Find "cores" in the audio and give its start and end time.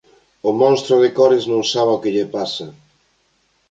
1.17-1.43